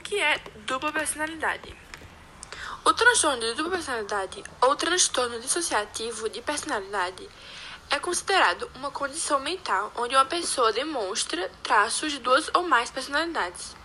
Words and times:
que 0.00 0.18
é 0.18 0.38
dupla 0.66 0.92
personalidade? 0.92 1.74
O 2.84 2.92
transtorno 2.92 3.40
de 3.40 3.54
dupla 3.54 3.72
personalidade 3.72 4.42
ou 4.62 4.74
transtorno 4.74 5.38
dissociativo 5.38 6.28
de 6.28 6.40
personalidade 6.40 7.28
é 7.90 7.98
considerado 7.98 8.70
uma 8.74 8.90
condição 8.90 9.38
mental 9.40 9.92
onde 9.96 10.14
uma 10.14 10.24
pessoa 10.24 10.72
demonstra 10.72 11.50
traços 11.62 12.12
de 12.12 12.18
duas 12.18 12.50
ou 12.54 12.62
mais 12.62 12.90
personalidades, 12.90 13.76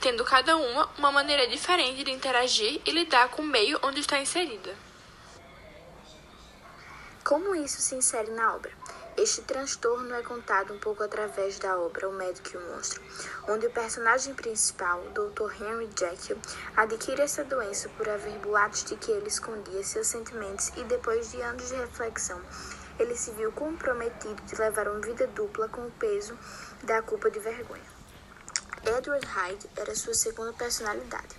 tendo 0.00 0.24
cada 0.24 0.56
uma 0.56 0.88
uma 0.98 1.12
maneira 1.12 1.46
diferente 1.48 2.04
de 2.04 2.10
interagir 2.10 2.80
e 2.84 2.90
lidar 2.90 3.28
com 3.28 3.42
o 3.42 3.46
meio 3.46 3.78
onde 3.82 4.00
está 4.00 4.18
inserida. 4.20 4.74
Como 7.24 7.54
isso 7.54 7.80
se 7.80 7.94
insere 7.94 8.30
na 8.32 8.54
obra? 8.54 8.72
Este 9.14 9.42
transtorno 9.42 10.14
é 10.14 10.22
contado 10.22 10.72
um 10.72 10.78
pouco 10.78 11.02
através 11.02 11.58
da 11.58 11.78
obra 11.78 12.08
O 12.08 12.12
Médico 12.12 12.48
e 12.54 12.56
o 12.56 12.72
Monstro, 12.72 13.02
onde 13.46 13.66
o 13.66 13.70
personagem 13.70 14.32
principal, 14.32 15.02
Dr. 15.10 15.52
Henry 15.62 15.90
Jekyll, 15.94 16.38
adquire 16.74 17.20
essa 17.20 17.44
doença 17.44 17.90
por 17.90 18.08
haver 18.08 18.38
boatos 18.38 18.84
de 18.84 18.96
que 18.96 19.10
ele 19.10 19.28
escondia 19.28 19.84
seus 19.84 20.06
sentimentos 20.06 20.72
e 20.76 20.84
depois 20.84 21.30
de 21.30 21.42
anos 21.42 21.68
de 21.68 21.74
reflexão, 21.74 22.40
ele 22.98 23.14
se 23.14 23.30
viu 23.32 23.52
comprometido 23.52 24.42
de 24.44 24.56
levar 24.56 24.88
uma 24.88 25.00
vida 25.00 25.26
dupla 25.26 25.68
com 25.68 25.86
o 25.86 25.90
peso 25.92 26.36
da 26.82 27.02
culpa 27.02 27.30
de 27.30 27.38
vergonha. 27.38 27.92
Edward 28.96 29.26
Hyde 29.26 29.68
era 29.76 29.94
sua 29.94 30.14
segunda 30.14 30.54
personalidade. 30.54 31.36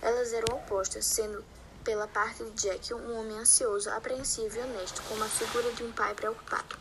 Elas 0.00 0.32
eram 0.32 0.56
opostas, 0.56 1.04
sendo 1.04 1.44
pela 1.82 2.06
parte 2.06 2.44
de 2.44 2.62
Jekyll 2.62 2.96
um 2.96 3.20
homem 3.20 3.38
ansioso, 3.38 3.90
apreensivo 3.90 4.56
e 4.56 4.60
honesto, 4.60 5.02
como 5.08 5.22
a 5.22 5.28
figura 5.28 5.72
de 5.72 5.84
um 5.84 5.92
pai 5.92 6.14
preocupado. 6.14 6.76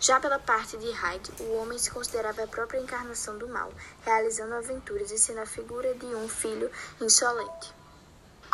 Já 0.00 0.20
pela 0.20 0.38
parte 0.38 0.76
de 0.76 0.90
Hyde, 0.90 1.32
o 1.40 1.54
homem 1.54 1.78
se 1.78 1.90
considerava 1.90 2.42
a 2.42 2.46
própria 2.46 2.78
encarnação 2.78 3.38
do 3.38 3.48
mal, 3.48 3.72
realizando 4.04 4.54
aventuras 4.54 5.10
e 5.10 5.18
sendo 5.18 5.40
a 5.40 5.46
figura 5.46 5.94
de 5.94 6.06
um 6.06 6.28
filho 6.28 6.70
insolente. 7.00 7.83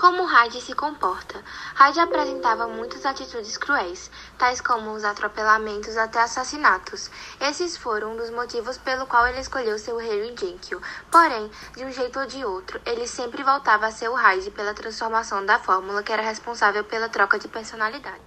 Como 0.01 0.25
Hyde 0.25 0.63
se 0.63 0.75
comporta? 0.75 1.45
Hyde 1.75 2.01
apresentava 2.01 2.67
muitas 2.67 3.05
atitudes 3.05 3.59
cruéis, 3.59 4.11
tais 4.39 4.59
como 4.59 4.93
os 4.93 5.05
atropelamentos 5.05 5.95
até 5.95 6.23
assassinatos. 6.23 7.11
Esses 7.39 7.77
foram 7.77 8.13
um 8.13 8.17
dos 8.17 8.31
motivos 8.31 8.79
pelo 8.79 9.07
qual 9.07 9.27
ele 9.27 9.41
escolheu 9.41 9.79
ser 9.79 9.93
o 9.93 9.99
Harry 9.99 10.35
Jekyll. 10.35 10.81
Porém, 11.11 11.51
de 11.77 11.85
um 11.85 11.93
jeito 11.93 12.19
ou 12.19 12.27
de 12.27 12.43
outro, 12.43 12.81
ele 12.87 13.07
sempre 13.07 13.43
voltava 13.43 13.89
a 13.89 13.93
ser 13.93 14.09
o 14.09 14.15
Hyde 14.15 14.51
pela 14.53 14.73
transformação 14.73 15.45
da 15.45 15.59
fórmula 15.59 16.03
que 16.03 16.15
era 16.15 16.23
responsável 16.23 16.83
pela 16.83 17.11
troca 17.11 17.39
de 17.39 17.49
personalidade. 17.49 18.23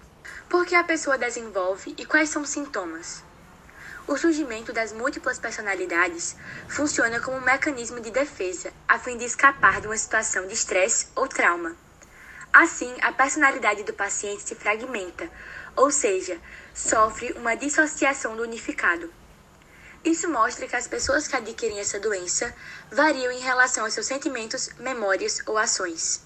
Por 0.48 0.68
que 0.68 0.76
a 0.76 0.84
pessoa 0.84 1.18
desenvolve 1.18 1.96
e 1.98 2.06
quais 2.06 2.30
são 2.30 2.44
os 2.44 2.50
sintomas? 2.50 3.26
O 4.14 4.18
surgimento 4.18 4.72
das 4.72 4.94
múltiplas 4.94 5.40
personalidades 5.40 6.36
funciona 6.68 7.20
como 7.20 7.38
um 7.38 7.42
mecanismo 7.42 8.00
de 8.00 8.12
defesa 8.12 8.72
a 8.88 9.00
fim 9.00 9.18
de 9.18 9.26
escapar 9.26 9.82
de 9.82 9.88
uma 9.88 9.98
situação 9.98 10.46
de 10.46 10.54
estresse 10.54 11.08
ou 11.16 11.28
trauma. 11.28 11.76
Assim, 12.54 12.96
a 13.02 13.12
personalidade 13.12 13.82
do 13.82 13.92
paciente 13.92 14.44
se 14.44 14.54
fragmenta, 14.54 15.28
ou 15.76 15.90
seja, 15.90 16.40
sofre 16.76 17.32
uma 17.32 17.56
dissociação 17.56 18.36
do 18.36 18.44
unificado. 18.44 19.12
Isso 20.06 20.30
mostra 20.30 20.68
que 20.68 20.76
as 20.76 20.88
pessoas 20.88 21.28
que 21.28 21.36
adquirem 21.36 21.80
essa 21.80 22.00
doença 22.00 22.56
variam 22.92 23.32
em 23.32 23.40
relação 23.40 23.84
aos 23.84 23.96
seus 23.96 24.06
sentimentos, 24.06 24.70
memórias 24.78 25.42
ou 25.48 25.58
ações. 25.58 26.22